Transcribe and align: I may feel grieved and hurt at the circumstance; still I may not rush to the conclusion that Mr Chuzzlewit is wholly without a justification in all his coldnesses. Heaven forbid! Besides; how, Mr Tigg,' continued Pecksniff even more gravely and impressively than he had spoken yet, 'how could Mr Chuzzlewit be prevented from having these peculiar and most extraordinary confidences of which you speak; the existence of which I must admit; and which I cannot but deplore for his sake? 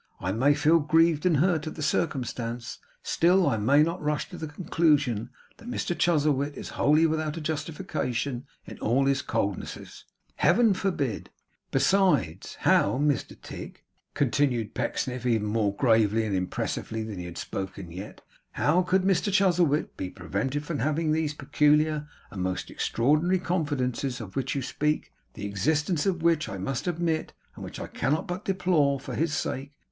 I 0.19 0.31
may 0.31 0.55
feel 0.55 0.79
grieved 0.79 1.27
and 1.27 1.37
hurt 1.37 1.67
at 1.67 1.75
the 1.75 1.83
circumstance; 1.83 2.79
still 3.03 3.47
I 3.47 3.57
may 3.57 3.83
not 3.83 4.01
rush 4.01 4.31
to 4.31 4.37
the 4.39 4.47
conclusion 4.47 5.29
that 5.57 5.69
Mr 5.69 5.95
Chuzzlewit 5.95 6.57
is 6.57 6.69
wholly 6.69 7.05
without 7.05 7.37
a 7.37 7.39
justification 7.39 8.47
in 8.65 8.79
all 8.79 9.05
his 9.05 9.21
coldnesses. 9.21 10.05
Heaven 10.37 10.73
forbid! 10.73 11.29
Besides; 11.69 12.55
how, 12.61 12.97
Mr 12.97 13.39
Tigg,' 13.39 13.83
continued 14.15 14.73
Pecksniff 14.73 15.23
even 15.27 15.45
more 15.47 15.75
gravely 15.75 16.25
and 16.25 16.35
impressively 16.35 17.03
than 17.03 17.19
he 17.19 17.25
had 17.25 17.37
spoken 17.37 17.91
yet, 17.91 18.21
'how 18.53 18.81
could 18.81 19.03
Mr 19.03 19.31
Chuzzlewit 19.31 19.97
be 19.97 20.09
prevented 20.09 20.65
from 20.65 20.79
having 20.79 21.11
these 21.11 21.35
peculiar 21.35 22.07
and 22.31 22.41
most 22.41 22.71
extraordinary 22.71 23.37
confidences 23.37 24.19
of 24.19 24.35
which 24.35 24.55
you 24.55 24.63
speak; 24.63 25.11
the 25.35 25.45
existence 25.45 26.07
of 26.07 26.23
which 26.23 26.49
I 26.49 26.57
must 26.57 26.87
admit; 26.87 27.33
and 27.53 27.63
which 27.63 27.79
I 27.79 27.85
cannot 27.85 28.27
but 28.27 28.45
deplore 28.45 28.99
for 28.99 29.13
his 29.13 29.35
sake? 29.35 29.73